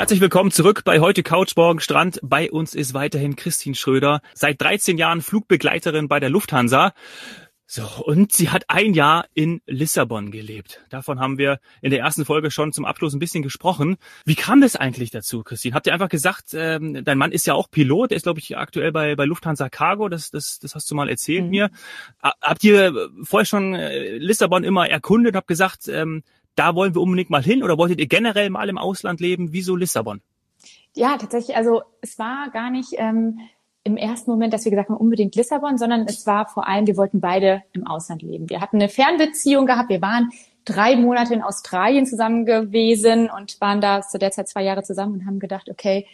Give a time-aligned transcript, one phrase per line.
[0.00, 2.20] Herzlich willkommen zurück bei heute Couch Morgen Strand.
[2.22, 6.94] Bei uns ist weiterhin Christine Schröder, seit 13 Jahren Flugbegleiterin bei der Lufthansa.
[7.66, 10.80] So, und sie hat ein Jahr in Lissabon gelebt.
[10.88, 13.98] Davon haben wir in der ersten Folge schon zum Abschluss ein bisschen gesprochen.
[14.24, 15.74] Wie kam das eigentlich dazu, Christine?
[15.74, 18.56] Habt ihr einfach gesagt, ähm, dein Mann ist ja auch Pilot, der ist, glaube ich,
[18.56, 21.50] aktuell bei, bei Lufthansa Cargo, das, das, das hast du mal erzählt mhm.
[21.50, 21.70] mir.
[22.22, 26.22] Habt ihr vorher schon äh, Lissabon immer erkundet, habt gesagt, ähm,
[26.56, 29.52] da wollen wir unbedingt mal hin oder wolltet ihr generell mal im Ausland leben?
[29.52, 30.20] Wieso Lissabon?
[30.94, 33.38] Ja, tatsächlich, also es war gar nicht ähm,
[33.84, 36.96] im ersten Moment, dass wir gesagt haben, unbedingt Lissabon, sondern es war vor allem, wir
[36.96, 38.50] wollten beide im Ausland leben.
[38.50, 40.30] Wir hatten eine Fernbeziehung gehabt, wir waren
[40.64, 45.14] drei Monate in Australien zusammen gewesen und waren da zu der Zeit zwei Jahre zusammen
[45.14, 46.06] und haben gedacht, okay,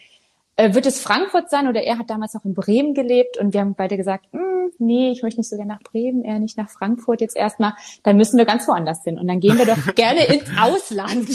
[0.57, 3.61] äh, wird es Frankfurt sein oder er hat damals noch in Bremen gelebt und wir
[3.61, 6.71] haben beide gesagt, hm, nee, ich möchte nicht so gerne nach Bremen, eher nicht nach
[6.71, 10.25] Frankfurt jetzt erstmal, dann müssen wir ganz woanders hin und dann gehen wir doch gerne
[10.25, 11.29] ins Ausland.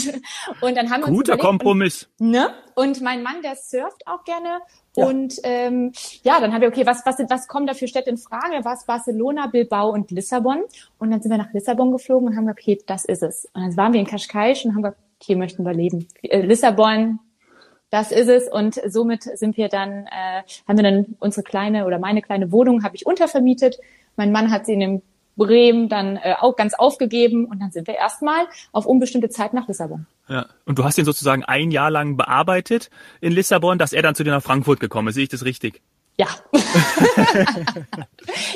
[0.60, 2.08] Und dann haben wir uns Guter überlegt, Kompromiss.
[2.18, 2.50] Und, ne?
[2.74, 4.60] und mein Mann, der surft auch gerne
[4.94, 5.06] ja.
[5.06, 8.18] Und ähm, ja, dann haben wir, okay, was, was, was kommen da für Städte in
[8.18, 8.64] Frage?
[8.64, 10.64] Was Barcelona, Bilbao und Lissabon?
[10.98, 13.46] Und dann sind wir nach Lissabon geflogen und haben gesagt, okay, das ist es.
[13.54, 16.08] Und dann waren wir in Cascais und haben gesagt, hier möchten wir leben.
[16.22, 17.20] Äh, Lissabon,
[17.92, 18.48] das ist es.
[18.48, 22.82] Und somit sind wir dann, äh, haben wir dann unsere kleine oder meine kleine Wohnung
[22.82, 23.78] habe ich untervermietet.
[24.16, 25.02] Mein Mann hat sie in dem
[25.36, 29.68] Bremen dann äh, auch ganz aufgegeben und dann sind wir erstmal auf unbestimmte Zeit nach
[29.68, 30.06] Lissabon.
[30.26, 32.88] Ja, und du hast ihn sozusagen ein Jahr lang bearbeitet
[33.20, 35.14] in Lissabon, dass er dann zu dir nach Frankfurt gekommen ist.
[35.16, 35.82] Sehe ich das richtig?
[36.16, 36.28] Ja.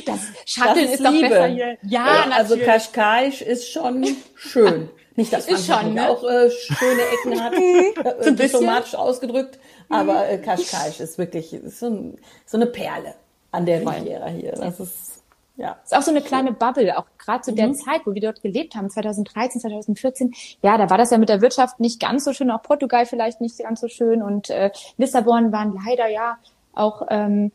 [0.07, 1.77] das Shuttle das ist, ist doch besser hier.
[1.83, 4.89] Ja, ja also Kaschkaisch ist schon schön.
[5.17, 6.09] Nicht, dass ist schon, ne?
[6.09, 7.53] auch äh, schöne Ecken hat,
[8.27, 13.15] äh, diplomatisch ausgedrückt, aber äh, Kaschkaisch ist wirklich ist so, ein, so eine Perle
[13.51, 14.53] an der Riviera hier.
[14.53, 15.17] Das ist
[15.57, 15.77] ja.
[15.83, 17.57] Ist auch so eine kleine Bubble, auch gerade zu mhm.
[17.57, 20.35] der Zeit, wo wir dort gelebt haben, 2013, 2014.
[20.63, 23.41] Ja, da war das ja mit der Wirtschaft nicht ganz so schön, auch Portugal vielleicht
[23.41, 26.39] nicht ganz so schön und äh, Lissabon waren leider ja
[26.75, 27.53] auch ähm,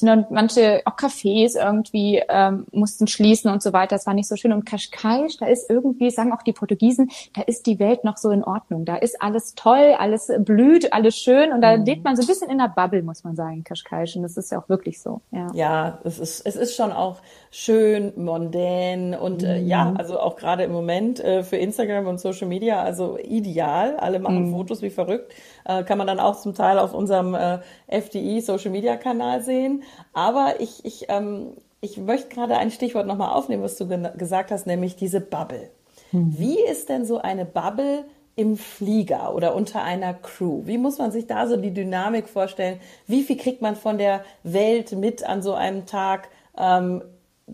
[0.00, 3.94] sind dann manche auch Cafés irgendwie ähm, mussten schließen und so weiter.
[3.96, 4.52] Das war nicht so schön.
[4.52, 8.30] Und Cascais, da ist irgendwie, sagen auch die Portugiesen, da ist die Welt noch so
[8.30, 8.84] in Ordnung.
[8.84, 11.52] Da ist alles toll, alles blüht, alles schön.
[11.52, 11.84] Und da mhm.
[11.84, 14.16] lebt man so ein bisschen in der Bubble, muss man sagen, Cascais.
[14.16, 15.20] Und das ist ja auch wirklich so.
[15.30, 17.18] Ja, ja es, ist, es ist schon auch
[17.50, 19.96] schön, mondän und äh, ja, mhm.
[19.98, 23.96] also auch gerade im Moment äh, für Instagram und Social Media, also ideal.
[23.96, 24.52] Alle machen mhm.
[24.52, 25.32] Fotos wie verrückt.
[25.64, 29.82] Äh, kann man dann auch zum Teil auf unserem äh, FDI Social Media Kanal sehen.
[30.12, 34.66] Aber ich, ich, ähm, ich möchte gerade ein Stichwort nochmal aufnehmen, was du gesagt hast,
[34.66, 35.70] nämlich diese Bubble.
[36.12, 36.34] Mhm.
[36.38, 38.04] Wie ist denn so eine Bubble
[38.36, 40.62] im Flieger oder unter einer Crew?
[40.64, 42.80] Wie muss man sich da so die Dynamik vorstellen?
[43.06, 46.28] Wie viel kriegt man von der Welt mit an so einem Tag?
[46.56, 47.02] Ähm,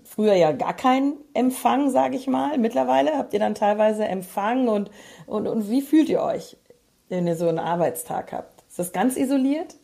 [0.05, 2.59] früher ja gar keinen Empfang, sage ich mal.
[2.59, 4.91] Mittlerweile habt ihr dann teilweise Empfang und,
[5.27, 6.57] und, und wie fühlt ihr euch,
[7.09, 8.63] wenn ihr so einen Arbeitstag habt?
[8.69, 9.77] Ist das ganz isoliert?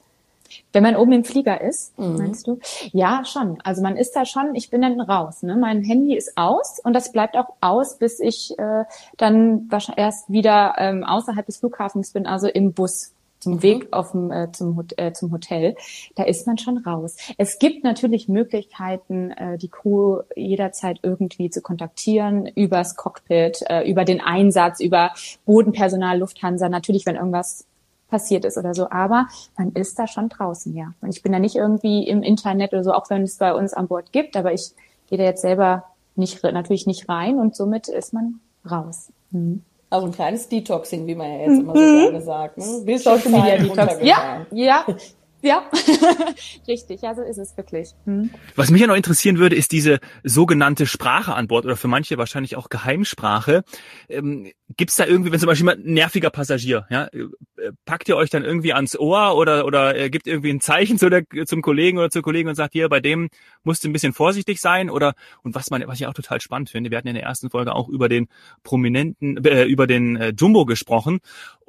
[0.73, 2.17] Wenn man oben im Flieger ist, mhm.
[2.17, 2.59] meinst du?
[2.93, 3.59] Ja, schon.
[3.65, 5.43] Also man ist da schon, ich bin dann raus.
[5.43, 5.57] Ne?
[5.57, 8.85] Mein Handy ist aus und das bleibt auch aus, bis ich äh,
[9.17, 13.63] dann erst wieder ähm, außerhalb des Flughafens bin, also im Bus zum mhm.
[13.63, 15.75] Weg auf dem, äh, zum, äh, zum Hotel,
[16.15, 17.17] da ist man schon raus.
[17.39, 24.05] Es gibt natürlich Möglichkeiten, äh, die Crew jederzeit irgendwie zu kontaktieren, übers Cockpit, äh, über
[24.05, 25.13] den Einsatz, über
[25.45, 27.67] Bodenpersonal, Lufthansa, natürlich, wenn irgendwas
[28.09, 28.91] passiert ist oder so.
[28.91, 29.27] Aber
[29.57, 30.93] man ist da schon draußen, ja.
[31.01, 33.73] Und ich bin da nicht irgendwie im Internet oder so, auch wenn es bei uns
[33.73, 34.71] an Bord gibt, aber ich
[35.09, 39.11] gehe da jetzt selber nicht, natürlich nicht rein und somit ist man raus.
[39.31, 39.63] Mhm.
[39.93, 42.01] Also ein kleines Detoxing, wie man ja jetzt immer so mhm.
[42.01, 42.57] gerne sagt.
[42.57, 42.99] Ne?
[42.99, 43.99] Social Media Detox.
[44.01, 44.87] Ja, ja,
[45.43, 45.69] ja,
[46.69, 47.91] richtig, ja, so ist es wirklich.
[48.05, 48.31] Hm.
[48.55, 52.17] Was mich ja noch interessieren würde, ist diese sogenannte Sprache an Bord oder für manche
[52.17, 53.65] wahrscheinlich auch Geheimsprache.
[54.09, 58.17] Ähm, Gibt es da irgendwie, wenn zum Beispiel ein nerviger Passagier, ja, äh, packt ihr
[58.17, 61.61] euch dann irgendwie ans Ohr oder oder äh, gibt irgendwie ein Zeichen zu der, zum
[61.61, 63.29] Kollegen oder zur Kollegin und sagt, hier, bei dem
[63.65, 66.71] musst du ein bisschen vorsichtig sein oder und was man, was ich auch total spannend
[66.71, 68.29] finde, wir hatten in der ersten Folge auch über den
[68.63, 71.21] prominenten, äh, über den äh, Jumbo gesprochen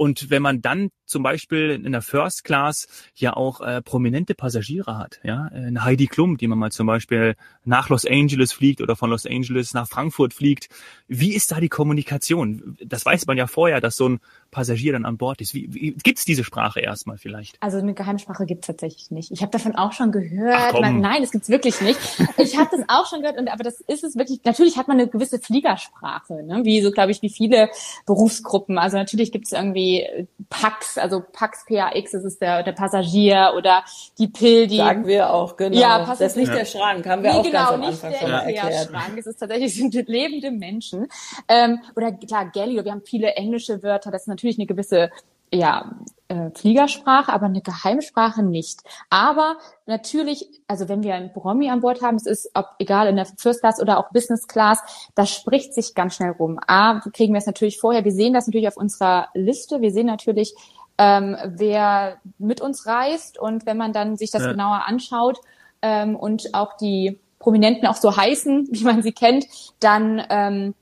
[0.04, 4.98] und wenn man dann zum Beispiel in der First Class ja auch äh, prominente Passagiere
[4.98, 8.98] hat, ja, eine Heidi Klum, die man mal zum Beispiel nach Los Angeles fliegt oder
[8.98, 10.68] von Los Angeles nach Frankfurt fliegt,
[11.08, 12.78] wie ist da die Kommunikation?
[12.84, 14.20] Das weiß man ja vorher, dass so ein
[14.54, 15.54] Passagier dann an Bord ist.
[15.54, 17.58] Wie, wie gibt's diese Sprache erstmal vielleicht?
[17.60, 19.32] Also eine Geheimsprache gibt's tatsächlich nicht.
[19.32, 20.80] Ich habe davon auch schon gehört.
[20.80, 22.00] Man, nein, das gibt's wirklich nicht.
[22.38, 24.40] Ich habe das auch schon gehört, und, aber das ist es wirklich.
[24.44, 26.62] Natürlich hat man eine gewisse Fliegersprache, ne?
[26.64, 27.70] wie so glaube ich wie viele
[28.06, 28.78] Berufsgruppen.
[28.78, 30.08] Also natürlich gibt's irgendwie
[30.50, 33.84] Pax, also Pax PAX, das ist der, der Passagier oder
[34.18, 35.78] die Pill, die sagen wir auch genau.
[35.78, 36.56] Ja, das ist nicht ja.
[36.56, 38.90] der Schrank, haben wir nee, auch genau, ganz am Anfang nicht schon mal erklärt.
[38.90, 39.18] Schrank.
[39.18, 41.08] Es ist tatsächlich sind lebende Menschen.
[41.48, 44.12] Ähm, oder klar, Galley, wir haben viele englische Wörter.
[44.12, 45.10] Das ist natürlich eine gewisse
[45.54, 45.92] ja,
[46.30, 48.80] äh, Fliegersprache, aber eine Geheimsprache nicht.
[49.10, 53.18] Aber natürlich, also wenn wir einen Promi an Bord haben, es ist ob egal in
[53.18, 54.80] der First Class oder auch Business Class,
[55.16, 56.60] das spricht sich ganz schnell rum.
[56.66, 60.08] A, kriegen wir es natürlich vorher, wir sehen das natürlich auf unserer Liste, wir sehen
[60.08, 60.56] natürlich,
[60.98, 64.52] ähm, wer mit uns reist und wenn man dann sich das ja.
[64.52, 65.40] genauer anschaut
[65.82, 69.46] ähm, und auch die Prominenten auch so heißen, wie man sie kennt,
[69.80, 70.74] dann ähm,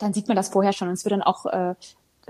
[0.00, 1.74] dann sieht man das vorher schon und es wird dann auch äh,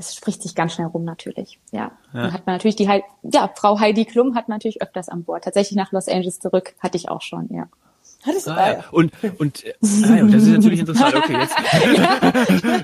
[0.00, 1.61] es spricht sich ganz schnell rum natürlich.
[1.70, 1.93] Ja.
[2.12, 2.23] ja.
[2.23, 5.44] Dann hat man natürlich die ja, Frau Heidi Klum hat man natürlich öfters an Bord.
[5.44, 7.69] Tatsächlich nach Los Angeles zurück hatte ich auch schon, ja.
[8.22, 8.84] Hattest du ah, ja.
[8.90, 11.14] Und, und, äh, ah, ja, das ist natürlich interessant.
[11.14, 11.56] Okay, jetzt,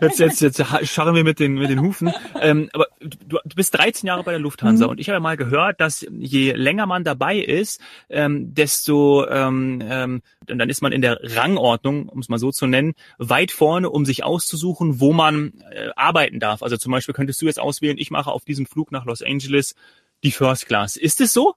[0.21, 2.13] jetzt, jetzt, jetzt scharren wir mit den, mit den Hufen.
[2.41, 4.93] Ähm, aber du, du bist 13 Jahre bei der Lufthansa mhm.
[4.93, 10.23] und ich habe mal gehört, dass je länger man dabei ist, ähm, desto, ähm, ähm,
[10.47, 14.07] dann ist man in der Rangordnung, um es mal so zu nennen, weit vorne, um
[14.07, 16.63] sich auszusuchen, wo man äh, arbeiten darf.
[16.63, 19.75] Also zum Beispiel könntest du jetzt auswählen, ich mache auf diesem Flug nach Los Angeles
[20.25, 20.97] die First Class.
[20.97, 21.55] Ist es so?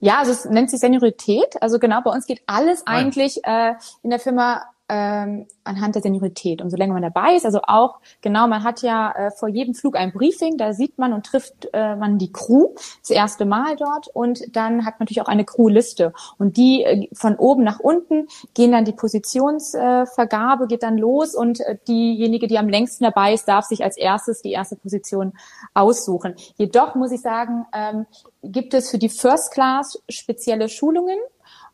[0.00, 1.60] Ja, also es nennt sich Seniorität.
[1.62, 6.60] Also genau, bei uns geht alles eigentlich äh, in der Firma ähm, anhand der Seniorität.
[6.60, 9.96] Umso länger man dabei ist, also auch, genau, man hat ja äh, vor jedem Flug
[9.96, 12.68] ein Briefing, da sieht man und trifft äh, man die Crew
[13.00, 16.12] das erste Mal dort und dann hat man natürlich auch eine Crewliste.
[16.38, 21.60] Und die äh, von oben nach unten gehen dann die Positionsvergabe, geht dann los und
[21.60, 25.32] äh, diejenige, die am längsten dabei ist, darf sich als erstes die erste Position
[25.72, 26.34] aussuchen.
[26.56, 28.06] Jedoch muss ich sagen, ähm,
[28.42, 31.18] gibt es für die First Class spezielle Schulungen.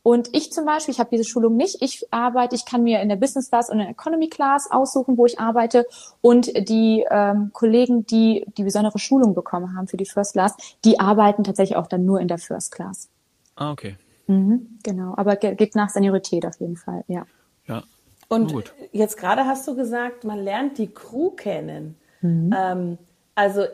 [0.02, 1.82] Und ich zum Beispiel, ich habe diese Schulung nicht.
[1.82, 5.18] Ich arbeite, ich kann mir in der Business Class und in der Economy Class aussuchen,
[5.18, 5.86] wo ich arbeite.
[6.22, 10.98] Und die ähm, Kollegen, die die besondere Schulung bekommen haben für die First Class, die
[10.98, 13.08] arbeiten tatsächlich auch dann nur in der First Class.
[13.56, 13.96] Ah, okay.
[14.26, 17.26] Mhm, genau, aber geht nach Seniorität auf jeden Fall, ja.
[17.66, 17.82] Ja.
[18.28, 18.72] Und Gut.
[18.92, 21.96] jetzt gerade hast du gesagt, man lernt die Crew kennen.
[22.20, 22.54] Mhm.
[22.56, 22.98] Ähm,
[23.34, 23.64] also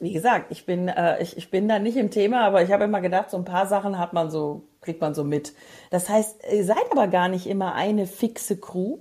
[0.00, 2.84] wie gesagt, ich bin, äh, ich, ich bin da nicht im Thema, aber ich habe
[2.84, 5.52] immer gedacht, so ein paar Sachen hat man so, kriegt man so mit.
[5.90, 8.98] Das heißt, ihr seid aber gar nicht immer eine fixe Crew.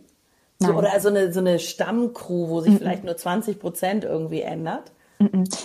[0.60, 2.78] So, oder so eine, so eine Stammcrew, wo sich mhm.
[2.78, 4.92] vielleicht nur 20 Prozent irgendwie ändert.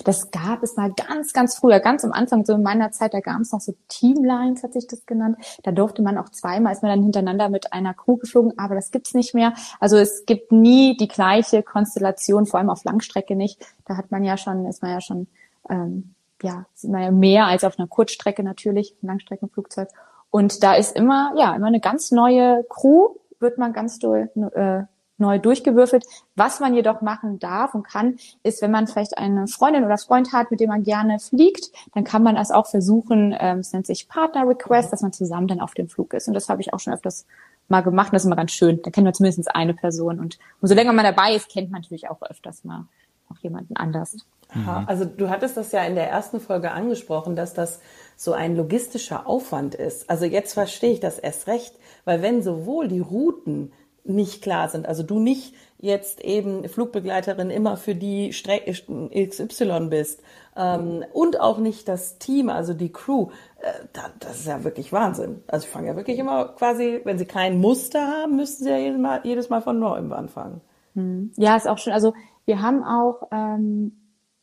[0.04, 3.20] Das gab es mal ganz, ganz früher, ganz am Anfang, so in meiner Zeit, da
[3.20, 5.36] gab es noch so Teamlines, hat sich das genannt.
[5.62, 8.90] Da durfte man auch zweimal, ist man dann hintereinander mit einer Crew geflogen, aber das
[8.90, 9.54] gibt's nicht mehr.
[9.80, 13.64] Also es gibt nie die gleiche Konstellation, vor allem auf Langstrecke nicht.
[13.84, 15.26] Da hat man ja schon, ist man ja schon,
[15.68, 19.88] ähm, ja, ist man ja mehr als auf einer Kurzstrecke natürlich, ein Langstreckenflugzeug.
[20.30, 23.08] Und da ist immer, ja, immer eine ganz neue Crew,
[23.40, 24.82] wird man ganz doll, äh,
[25.18, 26.04] neu durchgewürfelt.
[26.36, 30.32] Was man jedoch machen darf und kann, ist, wenn man vielleicht eine Freundin oder Freund
[30.32, 33.86] hat, mit dem man gerne fliegt, dann kann man das auch versuchen, ähm, es nennt
[33.86, 36.28] sich Partner Request, dass man zusammen dann auf dem Flug ist.
[36.28, 37.26] Und das habe ich auch schon öfters
[37.68, 38.12] mal gemacht.
[38.12, 38.80] Das ist immer ganz schön.
[38.82, 40.20] Da kennt man zumindest eine Person.
[40.20, 42.86] Und umso länger man dabei ist, kennt man natürlich auch öfters mal
[43.30, 44.16] noch jemanden anders.
[44.50, 44.84] Aha.
[44.86, 47.80] Also du hattest das ja in der ersten Folge angesprochen, dass das
[48.16, 50.08] so ein logistischer Aufwand ist.
[50.08, 53.72] Also jetzt verstehe ich das erst recht, weil wenn sowohl die Routen
[54.08, 54.86] nicht klar sind.
[54.86, 60.22] Also du nicht jetzt eben Flugbegleiterin immer für die Strecke XY bist
[60.56, 63.28] ähm, und auch nicht das Team, also die Crew.
[63.60, 65.42] Äh, das ist ja wirklich Wahnsinn.
[65.46, 68.78] Also ich fange ja wirklich immer quasi, wenn sie kein Muster haben, müssten sie ja
[68.78, 70.62] jedes Mal, jedes Mal von neuem anfangen.
[70.94, 71.32] Hm.
[71.36, 71.92] Ja, ist auch schon.
[71.92, 72.14] Also
[72.48, 73.92] wir haben auch ähm,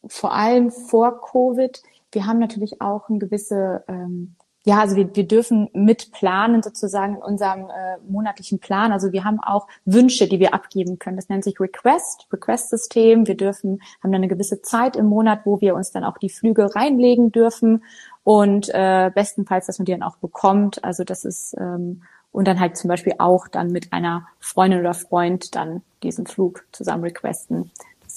[0.08, 1.82] vor allem vor Covid,
[2.12, 4.36] wir haben natürlich auch eine gewisse ähm,
[4.68, 8.92] ja, also wir, wir dürfen mitplanen sozusagen in unserem äh, monatlichen Plan.
[8.92, 11.18] Also wir haben auch Wünsche, die wir abgeben können.
[11.18, 13.28] Das nennt sich Request, Request-System.
[13.28, 16.32] Wir dürfen, haben dann eine gewisse Zeit im Monat, wo wir uns dann auch die
[16.32, 17.84] Flüge reinlegen dürfen
[18.24, 20.84] und äh, bestenfalls, dass man die dann auch bekommt.
[20.84, 22.02] Also das ist ähm,
[22.36, 26.66] und dann halt zum Beispiel auch dann mit einer Freundin oder Freund dann diesen Flug
[26.74, 27.72] zusammen requesten.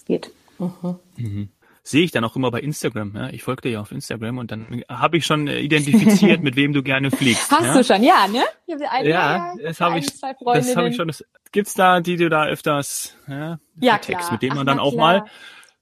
[0.09, 0.33] Geht.
[0.59, 0.99] Mhm.
[1.17, 1.49] Mhm
[1.89, 3.17] sehe ich dann auch immer bei Instagram.
[3.17, 3.31] Ja?
[3.31, 6.73] Ich folge dir ja auf Instagram und dann habe ich schon äh, identifiziert, mit wem
[6.73, 7.51] du gerne fliegst.
[7.51, 7.75] Hast ja?
[7.75, 8.45] du schon, ja, ne?
[8.91, 11.09] Eine, ja, das habe ich, das habe ich schon.
[11.09, 14.79] Das, gibt's da, die du da öfters ja, ja Text, mit dem man Ach, dann
[14.79, 15.21] auch klar.
[15.21, 15.25] mal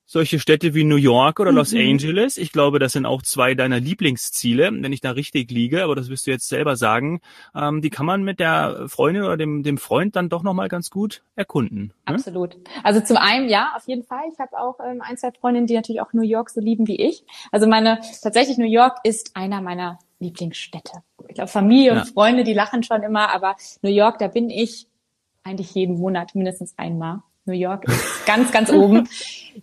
[0.06, 1.80] solche Städte wie New York oder Los mhm.
[1.80, 2.36] Angeles.
[2.36, 6.08] Ich glaube, das sind auch zwei deiner Lieblingsziele, wenn ich da richtig liege, aber das
[6.08, 7.20] wirst du jetzt selber sagen.
[7.54, 10.90] Ähm, die kann man mit der Freundin oder dem, dem Freund dann doch nochmal ganz
[10.90, 11.92] gut erkunden.
[12.08, 12.14] Ne?
[12.14, 12.56] Absolut.
[12.84, 14.22] Also zum einen, ja, auf jeden Fall.
[14.32, 17.00] Ich habe auch ähm, ein, zwei Freundinnen, die natürlich auch New York so lieben wie
[17.00, 17.24] ich.
[17.50, 21.02] Also meine, tatsächlich New York ist einer meiner Lieblingsstädte.
[21.28, 22.04] Ich glaube, Familie und ja.
[22.04, 24.86] Freunde, die lachen schon immer, aber New York, da bin ich
[25.42, 27.22] eigentlich jeden Monat mindestens einmal.
[27.46, 29.08] New York ist ganz, ganz oben.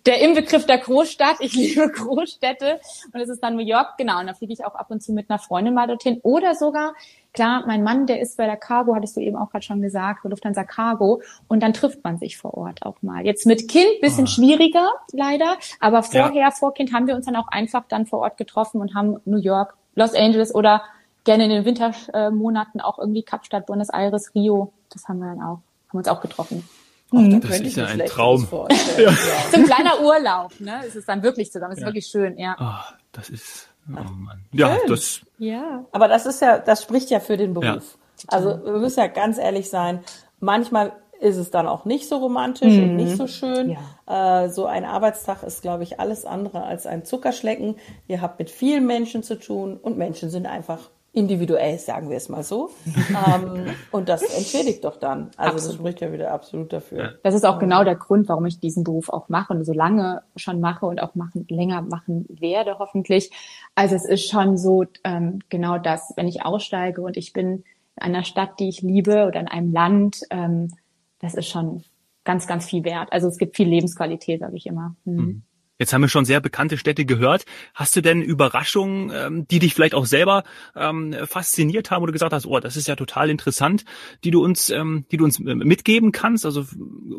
[0.06, 1.36] Der Inbegriff der Großstadt.
[1.40, 2.80] Ich liebe Großstädte.
[3.12, 4.20] Und es ist dann New York, genau.
[4.20, 6.18] Und da fliege ich auch ab und zu mit einer Freundin mal dorthin.
[6.22, 6.94] Oder sogar
[7.34, 10.22] klar, mein Mann, der ist bei der Cargo, hattest du eben auch gerade schon gesagt,
[10.22, 13.26] bei Lufthansa Cargo, und dann trifft man sich vor Ort auch mal.
[13.26, 14.28] Jetzt mit Kind bisschen oh.
[14.28, 16.50] schwieriger, leider, aber vorher, ja.
[16.50, 19.38] vor Kind haben wir uns dann auch einfach dann vor Ort getroffen und haben New
[19.38, 20.82] York, Los Angeles oder
[21.24, 25.60] gerne in den Wintermonaten auch irgendwie Kapstadt, Buenos Aires, Rio, das haben wir dann auch,
[25.88, 26.66] haben uns auch getroffen.
[27.10, 27.40] Mhm.
[27.40, 28.46] das ist ja ein Traum.
[28.98, 29.12] ja.
[29.50, 30.82] So ein kleiner Urlaub, ne?
[30.86, 31.72] Es ist dann wirklich zusammen.
[31.72, 31.88] Es ist ja.
[31.88, 32.56] wirklich schön, ja.
[32.58, 34.44] Oh, das ist, oh Mann.
[34.52, 34.88] Ja, schön.
[34.88, 35.20] das.
[35.38, 35.84] Ja.
[35.92, 37.66] Aber das ist ja, das spricht ja für den Beruf.
[37.66, 38.28] Ja.
[38.28, 40.00] Also, wir müssen ja ganz ehrlich sein.
[40.40, 42.82] Manchmal ist es dann auch nicht so romantisch mhm.
[42.82, 43.76] und nicht so schön.
[44.06, 44.44] Ja.
[44.44, 47.76] Äh, so ein Arbeitstag ist, glaube ich, alles andere als ein Zuckerschlecken.
[48.08, 52.28] Ihr habt mit vielen Menschen zu tun und Menschen sind einfach individuell, sagen wir es
[52.28, 52.70] mal so.
[53.26, 55.30] ähm, und das entschädigt doch dann.
[55.36, 55.56] Also absolut.
[55.56, 57.18] das spricht ja wieder absolut dafür.
[57.22, 60.22] Das ist auch genau der Grund, warum ich diesen Beruf auch mache und so lange
[60.36, 63.30] schon mache und auch machen, länger machen werde, hoffentlich.
[63.74, 67.64] Also es ist schon so ähm, genau das, wenn ich aussteige und ich bin
[67.96, 70.72] in einer Stadt, die ich liebe oder in einem Land, ähm,
[71.20, 71.84] das ist schon
[72.24, 73.12] ganz, ganz viel wert.
[73.12, 74.96] Also es gibt viel Lebensqualität, sage ich immer.
[75.04, 75.14] Mhm.
[75.14, 75.42] Mhm.
[75.84, 77.44] Jetzt haben wir schon sehr bekannte Städte gehört.
[77.74, 80.42] Hast du denn Überraschungen, ähm, die dich vielleicht auch selber
[80.74, 83.84] ähm, fasziniert haben, wo du gesagt hast, oh, das ist ja total interessant,
[84.24, 86.46] die du uns, ähm, die du uns äh, mitgeben kannst?
[86.46, 86.64] Also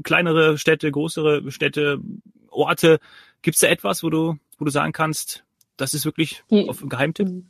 [0.01, 1.99] kleinere Städte, größere Städte,
[2.49, 2.97] Orte.
[3.43, 5.43] Gibt es da etwas, wo du, wo du sagen kannst,
[5.77, 7.43] das ist wirklich die, auf Geheimtipp?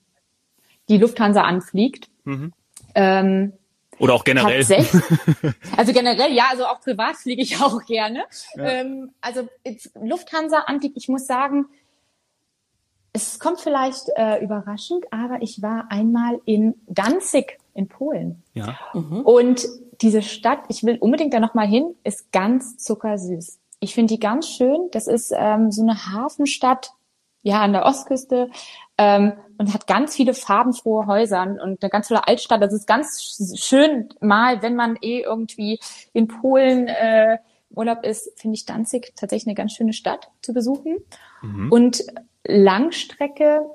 [0.89, 2.10] Die Lufthansa anfliegt.
[2.25, 2.51] Mhm.
[2.93, 3.53] Ähm,
[3.99, 4.59] oder auch generell.
[4.59, 5.03] Tatsächlich.
[5.77, 8.25] Also generell, ja, also auch privat fliege ich auch gerne.
[8.55, 8.63] Ja.
[8.63, 9.47] Ähm, also
[10.01, 11.67] Lufthansa Antik, ich muss sagen,
[13.13, 18.43] es kommt vielleicht äh, überraschend, aber ich war einmal in Danzig in Polen.
[18.53, 18.77] Ja.
[18.93, 19.21] Mhm.
[19.21, 19.67] Und
[20.01, 23.59] diese Stadt, ich will unbedingt da nochmal hin, ist ganz zuckersüß.
[23.79, 24.89] Ich finde die ganz schön.
[24.91, 26.91] Das ist ähm, so eine Hafenstadt,
[27.41, 28.49] ja, an der Ostküste
[28.97, 32.62] ähm, und hat ganz viele farbenfrohe Häuser und eine ganz tolle Altstadt.
[32.62, 35.79] Das ist ganz schön mal, wenn man eh irgendwie
[36.13, 37.38] in Polen äh,
[37.69, 40.97] Urlaub ist, finde ich Danzig tatsächlich eine ganz schöne Stadt zu besuchen.
[41.41, 41.71] Mhm.
[41.71, 42.03] Und
[42.45, 43.65] Langstrecke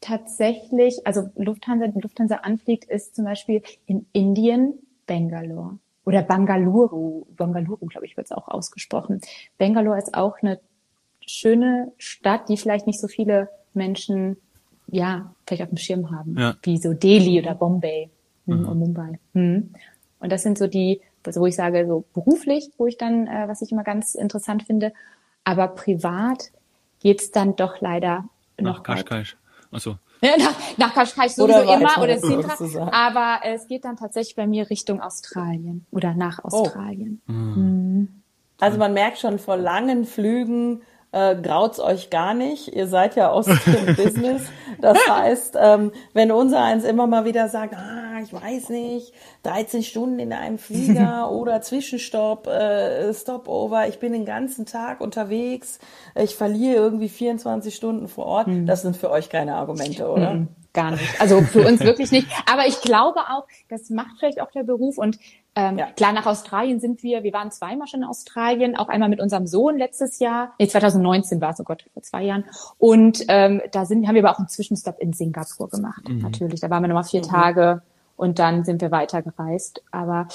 [0.00, 4.74] tatsächlich, also Lufthansa, die Lufthansa anfliegt, ist zum Beispiel in Indien
[5.06, 9.20] Bangalore oder Bangalore, Bangalore, glaube ich, wird es auch ausgesprochen.
[9.58, 10.60] Bangalore ist auch eine
[11.26, 14.36] schöne Stadt, die vielleicht nicht so viele Menschen
[14.88, 16.56] ja vielleicht auf dem Schirm haben, ja.
[16.62, 18.10] wie so Delhi oder Bombay
[18.46, 18.68] hm, mhm.
[18.68, 19.18] und Mumbai.
[19.32, 19.70] Mhm.
[20.18, 23.48] Und das sind so die, also wo ich sage, so beruflich, wo ich dann, äh,
[23.48, 24.92] was ich immer ganz interessant finde,
[25.44, 26.50] aber privat
[27.00, 28.28] geht's dann doch leider
[28.58, 29.36] noch nach Kaschkasch.
[29.70, 29.96] Achso.
[30.22, 34.46] Ja, nach, nach Kaschkasch sowieso oder immer oder Sintra, aber es geht dann tatsächlich bei
[34.46, 36.46] mir Richtung Australien oder nach oh.
[36.48, 37.20] Australien.
[37.28, 37.32] Oh.
[37.32, 38.22] Mhm.
[38.58, 40.80] Also man merkt schon vor langen Flügen
[41.16, 42.68] äh, graut's euch gar nicht.
[42.68, 43.56] Ihr seid ja aus dem
[43.96, 44.42] Business.
[44.80, 49.82] Das heißt, ähm, wenn unser eins immer mal wieder sagt, ah, ich weiß nicht, 13
[49.82, 55.78] Stunden in einem Flieger oder Zwischenstopp, äh, Stopover, ich bin den ganzen Tag unterwegs,
[56.14, 58.66] ich verliere irgendwie 24 Stunden vor Ort, mhm.
[58.66, 60.34] das sind für euch keine Argumente, oder?
[60.34, 61.20] Mhm gar nicht.
[61.22, 62.28] Also für uns wirklich nicht.
[62.44, 64.98] Aber ich glaube auch, das macht vielleicht auch der Beruf.
[64.98, 65.18] Und
[65.56, 65.86] ähm, ja.
[65.86, 69.46] klar, nach Australien sind wir, wir waren zweimal schon in Australien, auch einmal mit unserem
[69.46, 72.44] Sohn letztes Jahr, nee, 2019 war es, oh Gott, vor zwei Jahren.
[72.76, 76.18] Und ähm, da sind, haben wir aber auch einen Zwischenstopp in Singapur gemacht, mhm.
[76.18, 76.60] natürlich.
[76.60, 77.28] Da waren wir nochmal vier mhm.
[77.28, 77.82] Tage
[78.16, 79.82] und dann sind wir weitergereist.
[79.90, 80.28] Aber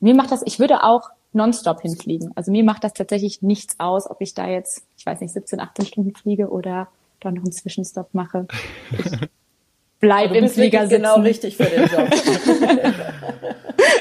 [0.00, 2.32] mir macht das, ich würde auch nonstop hinfliegen.
[2.34, 5.60] Also mir macht das tatsächlich nichts aus, ob ich da jetzt, ich weiß nicht, 17,
[5.60, 6.88] 18 Stunden fliege oder
[7.20, 8.46] da noch einen Zwischenstopp mache.
[8.90, 9.28] Ich
[10.00, 11.02] bleib im Flieger sitzen.
[11.02, 12.08] genau richtig für den Job.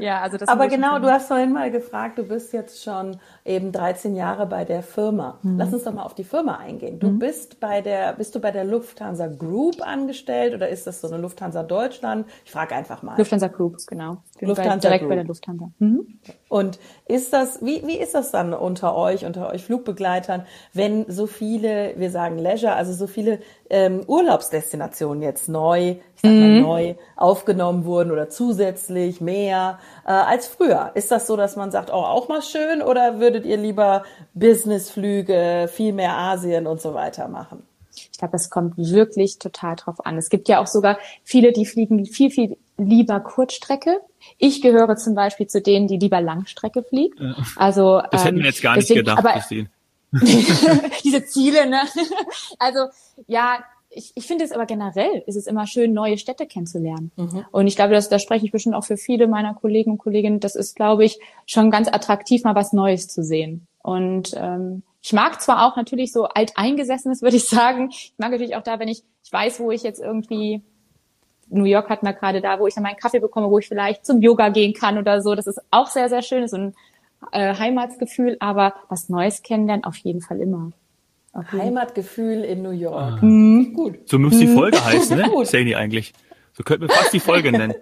[0.00, 3.18] ja, also das Aber genau, du hast vorhin mal gefragt, du bist jetzt schon
[3.50, 5.38] eben 13 Jahre bei der Firma.
[5.42, 5.58] Mhm.
[5.58, 7.00] Lass uns doch mal auf die Firma eingehen.
[7.00, 7.18] Du mhm.
[7.18, 11.18] bist bei der, bist du bei der Lufthansa Group angestellt oder ist das so eine
[11.18, 12.26] Lufthansa Deutschland?
[12.44, 13.18] Ich frage einfach mal.
[13.18, 14.18] Lufthansa Group, genau.
[14.40, 15.10] Lufthansa direkt Group.
[15.10, 15.70] bei der Lufthansa.
[15.78, 16.20] Mhm.
[16.48, 21.26] Und ist das, wie, wie ist das dann unter euch, unter euch Flugbegleitern, wenn so
[21.26, 26.62] viele, wir sagen Leisure, also so viele ähm, Urlaubsdestinationen jetzt neu, ich sag mal mhm.
[26.62, 30.90] neu, aufgenommen wurden oder zusätzlich mehr äh, als früher?
[30.94, 34.04] Ist das so, dass man sagt, oh, auch mal schön oder würdet ihr lieber
[34.34, 37.62] Businessflüge, viel mehr Asien und so weiter machen?
[37.94, 40.16] Ich glaube, es kommt wirklich total drauf an.
[40.16, 44.00] Es gibt ja auch sogar viele, die fliegen viel, viel lieber Kurzstrecke.
[44.38, 47.20] Ich gehöre zum Beispiel zu denen, die lieber Langstrecke fliegt.
[47.56, 49.42] Also das hätten wir jetzt gar nicht deswegen, gedacht, aber,
[51.04, 51.82] diese Ziele, ne?
[52.58, 52.86] Also
[53.26, 57.10] ja, ich, ich finde es aber generell ist es immer schön, neue Städte kennenzulernen.
[57.16, 57.44] Mhm.
[57.50, 60.40] Und ich glaube, dass, da spreche ich bestimmt auch für viele meiner Kollegen und Kolleginnen.
[60.40, 63.66] Das ist, glaube ich, schon ganz attraktiv, mal was Neues zu sehen.
[63.82, 67.88] Und ähm, ich mag zwar auch natürlich so alteingesessenes, würde ich sagen.
[67.90, 70.62] Ich mag natürlich auch da, wenn ich, ich weiß, wo ich jetzt irgendwie
[71.48, 74.06] New York hat man gerade da, wo ich dann meinen Kaffee bekomme, wo ich vielleicht
[74.06, 75.34] zum Yoga gehen kann oder so.
[75.34, 76.74] Das ist auch sehr, sehr schön, so ein
[77.32, 80.70] äh, Heimatsgefühl, aber was Neues kennenlernen auf jeden Fall immer.
[81.32, 81.58] Okay.
[81.58, 83.18] Heimatgefühl in New York.
[83.22, 83.24] Ah.
[83.24, 83.72] Mhm.
[83.72, 84.08] Gut.
[84.08, 85.30] So müsste die Folge heißen, ne?
[85.44, 86.12] Sadie eigentlich.
[86.52, 87.74] So könnten wir fast die Folge nennen.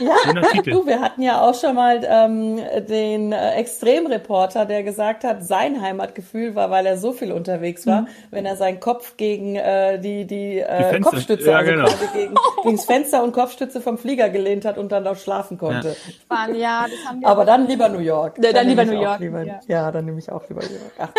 [0.00, 5.44] Ja, du, wir hatten ja auch schon mal ähm, den äh, Extremreporter, der gesagt hat,
[5.44, 8.08] sein Heimatgefühl war, weil er so viel unterwegs war, mhm.
[8.30, 11.84] wenn er seinen Kopf gegen äh, die, die, äh, die Kopfstütze, ja, also genau.
[11.84, 15.56] quasi gegen, gegen das Fenster und Kopfstütze vom Flieger gelehnt hat und dann dort schlafen
[15.56, 15.96] konnte.
[16.30, 18.36] Ja, ja das haben wir Aber dann lieber New York.
[18.40, 19.20] Dann, dann lieber New York.
[19.20, 19.60] Lieber, ja.
[19.66, 19.92] ja.
[19.92, 21.10] dann nehme ich auch lieber New York.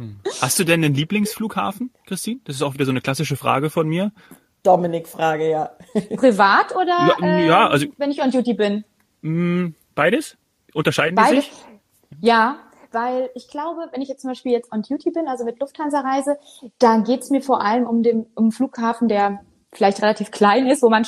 [0.00, 0.18] Hm.
[0.40, 2.40] Hast du denn einen Lieblingsflughafen, Christine?
[2.44, 4.12] Das ist auch wieder so eine klassische Frage von mir.
[4.62, 5.70] Dominik-Frage, ja.
[6.16, 8.84] Privat oder ja, ja, also, wenn ich on duty bin?
[9.20, 10.38] Mh, beides?
[10.72, 11.44] Unterscheiden Beides?
[11.44, 11.52] die sich?
[12.20, 12.56] Ja,
[12.92, 16.00] weil ich glaube, wenn ich jetzt zum Beispiel jetzt on duty bin, also mit Lufthansa
[16.00, 16.38] reise,
[16.78, 19.40] dann geht's mir vor allem um den um Flughafen, der
[19.72, 21.06] vielleicht relativ klein ist, wo man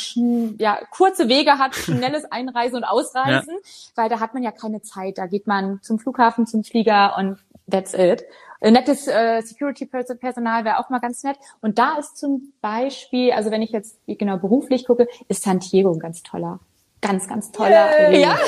[0.58, 3.92] ja kurze Wege hat, schnelles Einreisen und Ausreisen, ja.
[3.96, 5.18] weil da hat man ja keine Zeit.
[5.18, 7.38] Da geht man zum Flughafen, zum Flieger und
[7.70, 8.25] that's it.
[8.62, 11.37] Äh, nettes äh, Security-Personal wäre auch mal ganz nett.
[11.61, 15.92] Und da ist zum Beispiel, also wenn ich jetzt genau beruflich gucke, ist San Diego
[15.92, 16.61] ein ganz toller
[17.02, 18.11] ganz, ganz toller.
[18.11, 18.23] Yay.
[18.23, 18.38] Ja,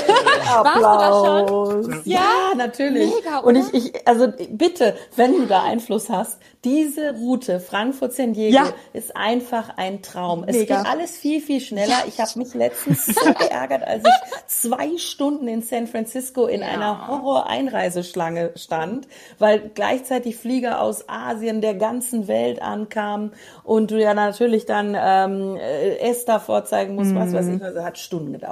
[0.49, 1.87] Applaus.
[1.87, 2.03] Schon?
[2.05, 3.13] Ja, ja, natürlich.
[3.15, 8.57] Mega, und ich, ich, also bitte, wenn du da Einfluss hast, diese Route Frankfurt-San Diego
[8.57, 8.67] ja.
[8.95, 10.45] ist einfach ein Traum.
[10.47, 10.79] Es Mega.
[10.79, 12.05] geht alles viel, viel schneller.
[12.07, 16.69] Ich habe mich letztens so geärgert, als ich zwei Stunden in San Francisco in ja.
[16.69, 19.09] einer Horror-Einreiseschlange stand,
[19.39, 23.33] weil gleichzeitig Flieger aus Asien, der ganzen Welt ankamen
[23.65, 27.19] und du ja natürlich dann ähm, Esther vorzeigen musst, mhm.
[27.19, 28.44] was weiß ich, also hat Stunden gedauert.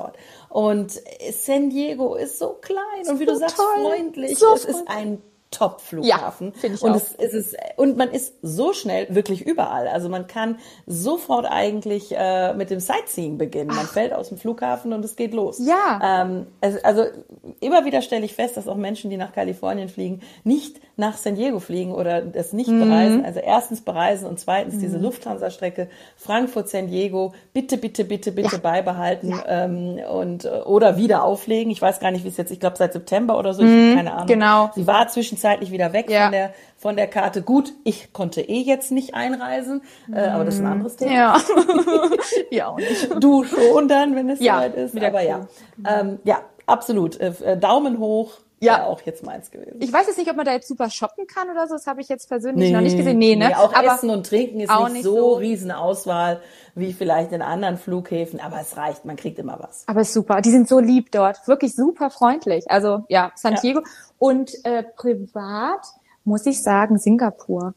[0.49, 1.01] Und
[1.33, 3.09] San Diego ist so klein.
[3.09, 4.39] Und wie du sagst, freundlich.
[4.39, 5.23] So es ist ein
[5.53, 6.49] Top-Flughafen.
[6.49, 6.97] Ja, finde ich und auch.
[6.97, 9.87] Es, es ist, und man ist so schnell wirklich überall.
[9.87, 13.69] Also man kann sofort eigentlich äh, mit dem Sightseeing beginnen.
[13.69, 13.93] Man Ach.
[13.93, 15.61] fällt aus dem Flughafen und es geht los.
[15.61, 16.23] Ja.
[16.23, 17.05] Ähm, also, also
[17.61, 21.35] immer wieder stelle ich fest, dass auch Menschen, die nach Kalifornien fliegen, nicht nach San
[21.35, 22.81] Diego fliegen oder das nicht mhm.
[22.81, 23.25] bereisen.
[23.25, 24.81] Also erstens bereisen und zweitens mhm.
[24.81, 28.59] diese Lufthansa-Strecke Frankfurt-San Diego bitte, bitte, bitte, bitte ja.
[28.59, 29.45] beibehalten ja.
[29.47, 31.71] Ähm, und oder wieder auflegen.
[31.71, 33.87] Ich weiß gar nicht, wie es jetzt, ich glaube seit September oder so, ich mhm.
[33.87, 34.27] habe keine Ahnung.
[34.27, 34.71] Genau.
[34.75, 36.25] Sie war zwischen zwischenzeitlich wieder weg ja.
[36.25, 37.43] von der von der Karte.
[37.43, 40.73] Gut, ich konnte eh jetzt nicht einreisen, äh, aber das ist ein mhm.
[40.73, 41.13] anderes Thema.
[41.13, 41.37] Ja,
[42.51, 43.09] ja auch nicht.
[43.21, 44.97] Du schon dann, wenn es ja, soweit ist.
[44.97, 45.27] Aber cool.
[45.27, 45.49] ja,
[45.89, 47.19] ähm, ja, absolut.
[47.21, 48.39] Äh, Daumen hoch.
[48.65, 49.77] Ja, auch jetzt meins gewesen.
[49.81, 51.75] Ich weiß jetzt nicht, ob man da jetzt super shoppen kann oder so.
[51.75, 53.19] Das habe ich jetzt persönlich nee, noch nicht gesehen.
[53.19, 53.49] Nee, ne?
[53.49, 56.41] Nee, auch aber Essen und Trinken ist nicht, nicht so, so riesen Auswahl
[56.75, 59.83] wie vielleicht in anderen Flughäfen, aber es reicht, man kriegt immer was.
[59.87, 60.41] Aber ist super.
[60.41, 62.71] Die sind so lieb dort, wirklich super freundlich.
[62.71, 63.81] Also ja, San Diego.
[63.81, 63.87] Ja.
[64.19, 65.85] Und äh, privat
[66.25, 67.75] muss ich sagen Singapur.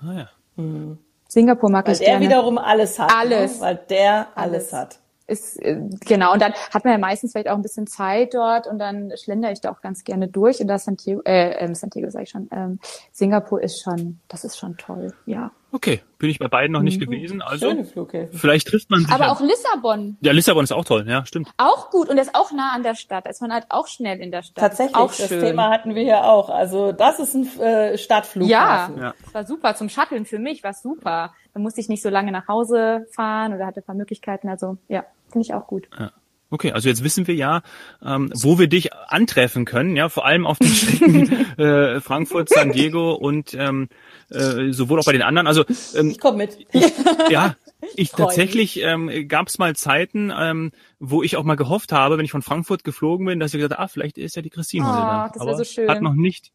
[0.00, 0.28] Ah ja.
[0.56, 0.98] Mhm.
[1.28, 2.20] Singapur mag weil ich gerne.
[2.20, 3.10] Weil der wiederum alles hat.
[3.10, 3.16] Ne?
[3.16, 3.54] Alles.
[3.56, 3.60] Ne?
[3.60, 7.48] Weil der alles, alles hat ist äh, genau und dann hat man ja meistens vielleicht
[7.48, 10.68] auch ein bisschen Zeit dort und dann schlendere ich da auch ganz gerne durch und
[10.68, 12.78] das Santiago, äh, ähm, Santiago sage ich schon, ähm,
[13.12, 15.52] Singapur ist schon, das ist schon toll, ja.
[15.72, 17.06] Okay, bin ich bei beiden noch nicht mhm.
[17.06, 18.38] gewesen, also Schöne Flughäfen.
[18.38, 19.10] vielleicht trifft man sich.
[19.10, 19.32] Aber ja.
[19.32, 20.18] auch Lissabon.
[20.20, 21.50] Ja, Lissabon ist auch toll, ja, stimmt.
[21.56, 24.30] Auch gut und ist auch nah an der Stadt, ist man halt auch schnell in
[24.30, 24.56] der Stadt.
[24.56, 25.40] Tatsächlich, auch das schön.
[25.40, 26.50] Thema hatten wir hier auch.
[26.50, 28.96] Also das ist ein äh, Stadtflughafen.
[28.98, 31.32] Ja, ja, das war super zum Shutteln für mich, war super.
[31.54, 34.76] Da musste ich nicht so lange nach Hause fahren oder hatte ein paar Möglichkeiten, also
[34.88, 35.04] ja.
[35.32, 35.88] Finde ich auch gut.
[35.98, 36.12] Ja.
[36.50, 37.62] Okay, also jetzt wissen wir ja,
[38.04, 42.72] ähm, wo wir dich antreffen können, ja, vor allem auf den Strecken äh, Frankfurt, San
[42.72, 43.88] Diego und ähm,
[44.32, 45.46] äh, sowohl auch bei den anderen.
[45.46, 45.64] Also
[45.94, 46.58] ähm, ich komme mit.
[46.72, 46.92] Ich,
[47.30, 47.56] ja,
[47.96, 52.24] ich tatsächlich ähm, gab es mal Zeiten, ähm, wo ich auch mal gehofft habe, wenn
[52.24, 54.98] ich von Frankfurt geflogen bin, dass ich gesagt, ah, vielleicht ist ja die Christine heute
[54.98, 55.30] oh, da.
[55.32, 55.88] Das Aber so schön.
[55.88, 56.52] hat noch nicht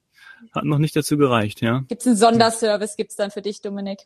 [0.51, 1.83] hat noch nicht dazu gereicht, ja.
[1.87, 3.99] Gibt's einen Sonderservice, gibt's dann für dich, Dominik?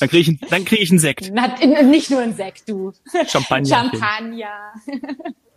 [0.00, 1.30] Dann kriege ich, dann krieg ich einen Sekt.
[1.32, 2.92] Na, nicht nur einen Sekt, du.
[3.28, 3.68] Champagner.
[3.68, 4.72] Champagner.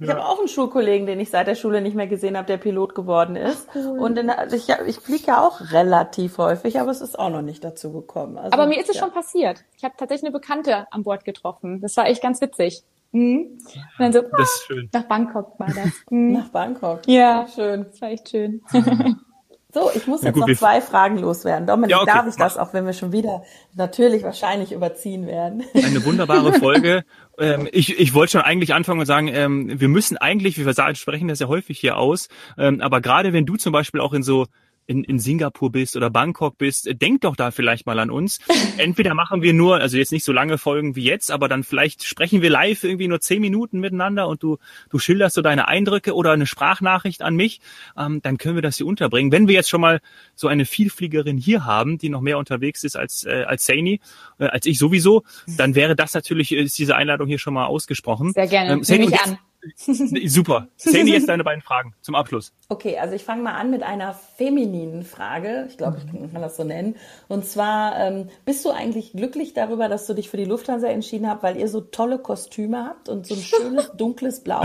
[0.02, 0.16] Ich ja.
[0.16, 2.96] habe auch einen Schulkollegen, den ich seit der Schule nicht mehr gesehen habe, der Pilot
[2.96, 3.68] geworden ist.
[3.70, 4.00] Ach, cool.
[4.00, 7.44] Und in, also ich, ich fliege ja auch relativ häufig, aber es ist auch noch
[7.44, 8.40] nicht dazu gekommen.
[8.40, 9.04] Also, aber mir ist es ja.
[9.04, 9.64] schon passiert.
[9.78, 11.82] Ich habe tatsächlich eine Bekannte an Bord getroffen.
[11.82, 12.84] Das war echt ganz witzig.
[13.12, 13.60] Mhm.
[13.68, 14.90] Und dann so, das ist schön.
[14.92, 15.92] nach Bangkok war das.
[16.10, 16.34] Mhm.
[16.34, 17.02] Nach Bangkok.
[17.06, 17.86] Ja, schön.
[17.92, 18.64] Das war echt schön.
[19.74, 21.66] So, ich muss jetzt gut, noch zwei Fragen loswerden.
[21.66, 25.64] Dominik, ja, okay, darf ich das, auch wenn wir schon wieder natürlich wahrscheinlich überziehen werden?
[25.74, 27.04] Eine wunderbare Folge.
[27.40, 31.30] ähm, ich, ich wollte schon eigentlich anfangen und sagen, ähm, wir müssen eigentlich, wir sprechen
[31.30, 34.48] das ja häufig hier aus, ähm, aber gerade wenn du zum Beispiel auch in so
[34.92, 38.40] in, in Singapur bist oder Bangkok bist, denk doch da vielleicht mal an uns.
[38.78, 42.04] Entweder machen wir nur, also jetzt nicht so lange Folgen wie jetzt, aber dann vielleicht
[42.04, 44.58] sprechen wir live irgendwie nur zehn Minuten miteinander und du,
[44.90, 47.62] du schilderst so deine Eindrücke oder eine Sprachnachricht an mich.
[47.98, 49.32] Ähm, dann können wir das hier unterbringen.
[49.32, 50.02] Wenn wir jetzt schon mal
[50.36, 54.02] so eine Vielfliegerin hier haben, die noch mehr unterwegs ist als, äh, als Saini,
[54.40, 58.34] äh, als ich sowieso, dann wäre das natürlich, ist diese Einladung hier schon mal ausgesprochen.
[58.34, 58.74] Sehr gerne.
[58.74, 59.38] Ähm, Saini, an.
[59.76, 60.68] Super.
[60.76, 62.54] Sandy, jetzt deine beiden Fragen zum Abschluss.
[62.70, 65.68] Okay, also ich fange mal an mit einer femininen Frage.
[65.70, 66.96] Ich glaube, ich kann das so nennen.
[67.28, 71.30] Und zwar, ähm, bist du eigentlich glücklich darüber, dass du dich für die Lufthansa entschieden
[71.30, 74.64] hast, weil ihr so tolle Kostüme habt und so ein schönes dunkles Blau?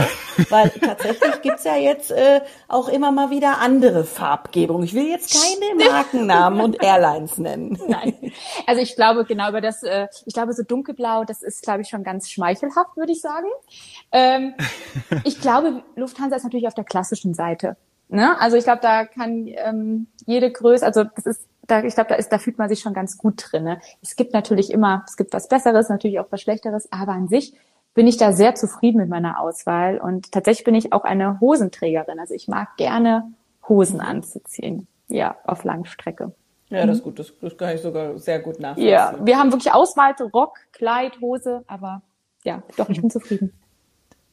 [0.50, 4.84] Weil tatsächlich gibt's ja jetzt äh, auch immer mal wieder andere Farbgebungen.
[4.84, 7.78] Ich will jetzt keine Markennamen und Airlines nennen.
[7.88, 8.14] Nein.
[8.66, 11.88] Also ich glaube genau über das, äh, ich glaube so dunkelblau, das ist, glaube ich,
[11.88, 13.48] schon ganz schmeichelhaft, würde ich sagen.
[14.12, 14.54] Ähm,
[15.24, 17.76] ich glaube, Lufthansa ist natürlich auf der klassischen Seite.
[18.08, 18.38] Ne?
[18.40, 22.14] Also ich glaube, da kann ähm, jede Größe, also das ist, da, ich glaube, da
[22.14, 23.64] ist, da fühlt man sich schon ganz gut drin.
[23.64, 23.80] Ne?
[24.00, 27.54] Es gibt natürlich immer, es gibt was Besseres, natürlich auch was Schlechteres, aber an sich
[27.94, 32.20] bin ich da sehr zufrieden mit meiner Auswahl und tatsächlich bin ich auch eine Hosenträgerin.
[32.20, 33.32] Also ich mag gerne
[33.68, 36.32] Hosen anzuziehen, ja, auf Langstrecke.
[36.68, 38.92] Ja, das ist gut, das, das kann ich sogar sehr gut nachvollziehen.
[38.92, 42.02] Ja, wir haben wirklich Auswahl, Rock, Kleid, Hose, aber
[42.44, 43.52] ja, doch, ich bin zufrieden.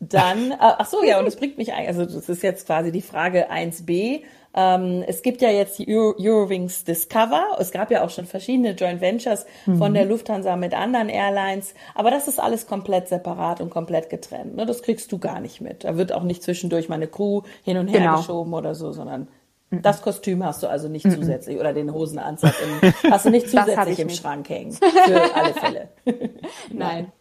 [0.09, 2.91] Dann, äh, ach so, ja, und das bringt mich ein, also das ist jetzt quasi
[2.91, 4.21] die Frage 1b.
[4.55, 7.57] Ähm, es gibt ja jetzt die Euro, Eurowings Discover.
[7.59, 9.77] Es gab ja auch schon verschiedene Joint Ventures mhm.
[9.77, 11.73] von der Lufthansa mit anderen Airlines.
[11.95, 14.55] Aber das ist alles komplett separat und komplett getrennt.
[14.55, 14.65] Ne?
[14.65, 15.83] Das kriegst du gar nicht mit.
[15.83, 18.17] Da wird auch nicht zwischendurch meine Crew hin und her genau.
[18.17, 19.27] geschoben oder so, sondern
[19.71, 19.81] mhm.
[19.81, 21.15] das Kostüm hast du also nicht mhm.
[21.15, 24.21] zusätzlich oder den Hosenanzug im, hast du nicht zusätzlich im nicht.
[24.21, 24.71] Schrank hängen.
[25.05, 25.89] Für alle Fälle.
[26.71, 27.11] Nein.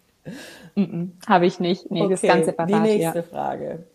[1.27, 1.91] Habe ich nicht.
[1.91, 2.71] Nee, okay, das ganze separat.
[2.71, 3.23] Die nächste ja.
[3.23, 3.87] Frage.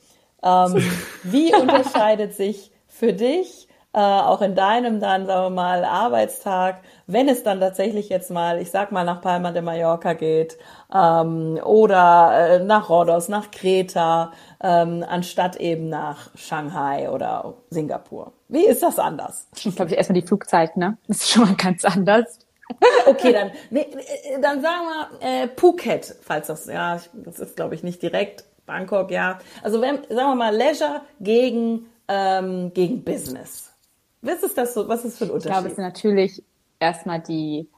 [0.43, 0.83] Ähm,
[1.23, 7.27] wie unterscheidet sich für dich äh, auch in deinem dann, sagen wir mal, Arbeitstag, wenn
[7.27, 10.57] es dann tatsächlich jetzt mal, ich sag mal, nach Palma de Mallorca geht
[10.93, 18.33] ähm, oder äh, nach Rhodos, nach Kreta, ähm, anstatt eben nach Shanghai oder Singapur.
[18.49, 19.47] Wie ist das anders?
[19.55, 20.97] Ich glaube, erstmal die Flugzeit, ne?
[21.07, 22.39] Das ist schon mal ganz anders.
[23.05, 27.75] Okay, dann, nee, äh, dann sagen wir äh, Phuket, falls das, ja, das ist glaube
[27.75, 28.43] ich nicht direkt.
[28.65, 29.39] Bangkok, ja.
[29.63, 33.73] Also wenn, sagen wir mal Leisure gegen, ähm, gegen Business.
[34.21, 35.49] Was ist das so, was ist für ein Unterschied?
[35.49, 36.43] Ich glaube, es sind natürlich
[36.79, 37.69] erstmal die,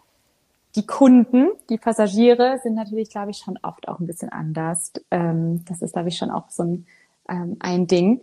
[0.76, 4.92] die Kunden, die Passagiere sind natürlich, glaube ich, schon oft auch ein bisschen anders.
[5.12, 6.88] Ähm, das ist, glaube ich, schon auch so ein,
[7.30, 8.22] ähm, ein Ding.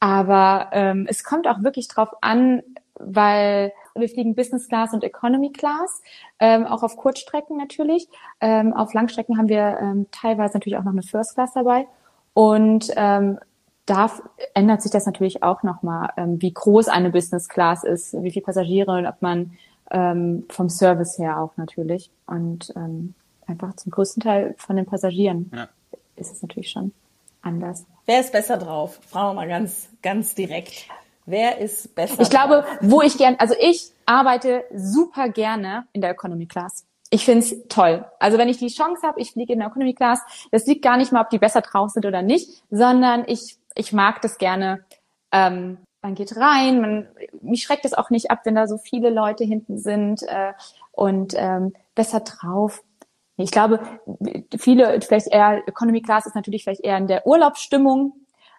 [0.00, 2.62] Aber ähm, es kommt auch wirklich drauf an,
[2.94, 6.02] weil wir fliegen Business Class und Economy Class,
[6.38, 8.08] ähm, auch auf Kurzstrecken natürlich.
[8.40, 11.86] Ähm, auf Langstrecken haben wir ähm, teilweise natürlich auch noch eine First Class dabei.
[12.34, 13.38] Und ähm,
[13.86, 14.10] da
[14.54, 18.44] ändert sich das natürlich auch nochmal, ähm, wie groß eine Business Class ist, wie viele
[18.44, 19.52] Passagiere und ob man
[19.90, 22.10] ähm, vom Service her auch natürlich.
[22.26, 23.14] Und ähm,
[23.46, 25.68] einfach zum größten Teil von den Passagieren ja.
[26.16, 26.92] ist es natürlich schon
[27.42, 27.86] anders.
[28.06, 29.00] Wer ist besser drauf?
[29.08, 30.88] Fragen wir mal ganz, ganz direkt.
[31.28, 32.22] Wer ist besser?
[32.22, 36.86] Ich glaube, wo ich gern, also ich arbeite super gerne in der Economy Class.
[37.10, 38.06] Ich find's toll.
[38.18, 40.96] Also wenn ich die Chance habe, ich fliege in der Economy Class, das liegt gar
[40.96, 44.86] nicht mal, ob die besser drauf sind oder nicht, sondern ich, ich mag das gerne.
[45.30, 47.08] Ähm, man geht rein, man,
[47.42, 50.54] mich schreckt es auch nicht ab, wenn da so viele Leute hinten sind äh,
[50.92, 52.82] und ähm, besser drauf.
[53.36, 53.80] Ich glaube,
[54.58, 58.14] viele, vielleicht eher, Economy Class ist natürlich vielleicht eher in der Urlaubsstimmung,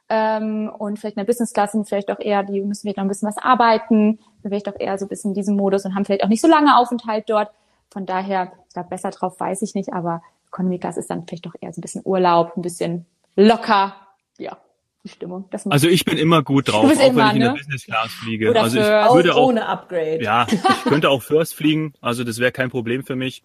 [0.09, 3.05] ähm, und vielleicht in der Business Class sind vielleicht auch eher, die müssen vielleicht noch
[3.05, 6.05] ein bisschen was arbeiten, vielleicht auch eher so ein bisschen in diesem Modus und haben
[6.05, 7.49] vielleicht auch nicht so lange Aufenthalt dort.
[7.91, 11.45] Von daher, ich glaube, besser drauf weiß ich nicht, aber Economy Class ist dann vielleicht
[11.45, 13.95] doch eher so ein bisschen Urlaub, ein bisschen locker.
[14.39, 14.57] Ja,
[15.03, 15.45] die Stimmung.
[15.69, 17.57] also ich bin immer gut drauf, auch wenn immer, ich in der ne?
[17.57, 18.49] Business Class fliege.
[18.49, 19.13] Oder also ich First.
[19.13, 20.23] würde auch ohne Upgrade.
[20.23, 23.43] Ja, ich könnte auch First fliegen, also das wäre kein Problem für mich.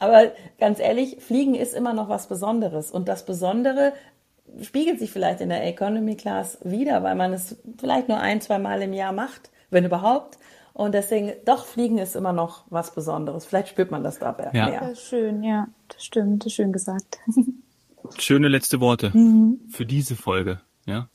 [0.00, 2.90] Aber ganz ehrlich, Fliegen ist immer noch was Besonderes.
[2.90, 3.92] Und das Besondere
[4.62, 8.58] spiegelt sich vielleicht in der Economy Class wieder, weil man es vielleicht nur ein, zwei
[8.58, 10.38] Mal im Jahr macht, wenn überhaupt.
[10.74, 13.44] Und deswegen, doch, Fliegen ist immer noch was Besonderes.
[13.44, 14.68] Vielleicht spürt man das dabei ja.
[14.68, 14.82] mehr.
[14.88, 17.18] Ja, schön, ja, das stimmt, das ist schön gesagt.
[18.18, 19.60] Schöne letzte Worte mhm.
[19.70, 21.08] für diese Folge, ja.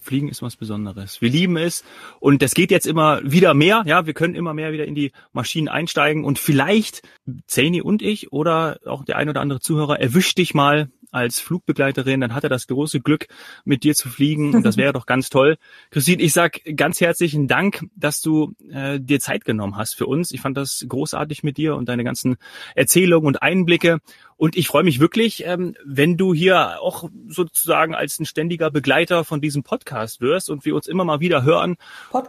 [0.00, 1.22] Fliegen ist was Besonderes.
[1.22, 1.82] Wir lieben es
[2.20, 3.84] und das geht jetzt immer wieder mehr.
[3.86, 7.00] Ja, wir können immer mehr wieder in die Maschinen einsteigen und vielleicht
[7.46, 12.20] Zany und ich oder auch der ein oder andere Zuhörer erwischt dich mal als Flugbegleiterin,
[12.20, 13.28] dann hat er das große Glück,
[13.64, 14.54] mit dir zu fliegen.
[14.54, 15.56] Und das wäre doch ganz toll.
[15.90, 20.32] Christine, ich sag ganz herzlichen Dank, dass du äh, dir Zeit genommen hast für uns.
[20.32, 22.36] Ich fand das großartig mit dir und deine ganzen
[22.74, 24.00] Erzählungen und Einblicke.
[24.36, 29.24] Und ich freue mich wirklich, ähm, wenn du hier auch sozusagen als ein ständiger Begleiter
[29.24, 31.76] von diesem Podcast wirst und wir uns immer mal wieder hören,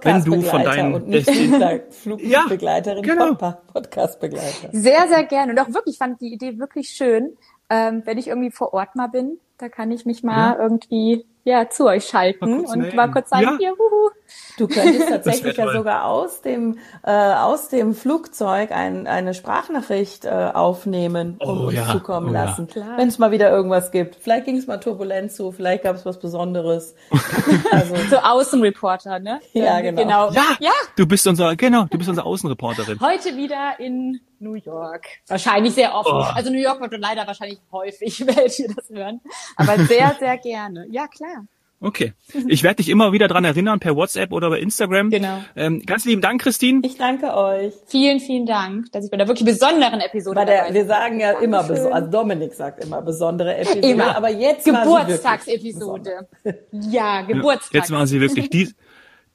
[0.04, 1.30] wenn du von deinen und nicht
[1.89, 3.34] Flugbegleiterin, ja, genau.
[3.34, 4.69] Podcastbegleiter.
[4.71, 5.54] Sehr, sehr gerne.
[5.54, 7.36] Und auch wirklich fand die Idee wirklich schön,
[7.69, 10.60] ähm, wenn ich irgendwie vor Ort mal bin, da kann ich mich mal ja.
[10.60, 13.58] irgendwie ja zu euch schalten mal und mal kurz sagen, ja.
[13.58, 14.10] hier, huhu.
[14.58, 20.30] Du könntest tatsächlich ja sogar aus dem äh, aus dem Flugzeug ein, eine Sprachnachricht äh,
[20.30, 21.91] aufnehmen und oh, uns ja.
[21.91, 22.97] zukommen oh, lassen, ja.
[22.97, 24.15] wenn es mal wieder irgendwas gibt.
[24.15, 26.95] Vielleicht ging es mal turbulent zu, vielleicht gab es was Besonderes.
[27.71, 29.39] also so Außenreporter, ne?
[29.54, 30.01] Ja, genau.
[30.01, 30.32] genau.
[30.32, 32.99] Ja, ja, du bist unser genau, du bist unsere Außenreporterin.
[32.99, 35.08] Heute wieder in New York.
[35.27, 36.10] Wahrscheinlich sehr oft.
[36.10, 36.23] Oh.
[36.36, 38.19] Also New York wird leider wahrscheinlich häufig,
[38.60, 39.19] ihr das hören.
[39.55, 40.86] Aber sehr, sehr gerne.
[40.89, 41.45] Ja, klar.
[41.81, 42.13] Okay.
[42.47, 45.10] Ich werde dich immer wieder dran erinnern, per WhatsApp oder bei Instagram.
[45.10, 45.43] Genau.
[45.55, 46.81] Ähm, ganz lieben Dank, Christine.
[46.84, 47.73] Ich danke euch.
[47.88, 51.31] Vielen, vielen Dank, dass ich bei der wirklich besonderen Episode bei der, Wir sagen ja
[51.39, 54.15] immer, also Dominik sagt immer besondere Episode, immer.
[54.15, 56.27] aber jetzt Geburtstagsepisode.
[56.71, 57.73] Ja, Geburtstag.
[57.73, 58.49] Ja, jetzt waren sie wirklich.
[58.49, 58.73] Die,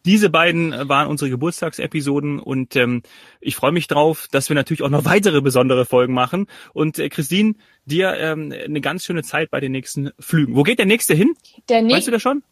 [0.05, 3.03] diese beiden waren unsere Geburtstagsepisoden und ähm,
[3.41, 6.47] ich freue mich drauf, dass wir natürlich auch noch weitere besondere Folgen machen.
[6.73, 10.57] Und äh, Christine, dir ähm, eine ganz schöne Zeit bei den nächsten Flügen.
[10.57, 11.35] Wo geht der nächste hin?
[11.69, 12.43] Der weißt du das schon?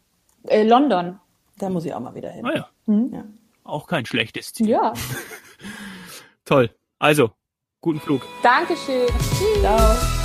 [0.47, 1.19] Äh, London.
[1.57, 2.45] Da muss ich auch mal wieder hin.
[2.45, 2.69] Ah, ja.
[2.85, 3.13] Mhm.
[3.13, 3.25] ja.
[3.63, 4.69] Auch kein schlechtes Ziel.
[4.69, 4.93] Ja.
[6.45, 6.71] Toll.
[6.97, 7.31] Also,
[7.81, 8.21] guten Flug.
[8.41, 9.07] Dankeschön.
[9.07, 9.59] Tschüss.
[9.61, 10.18] Ciao.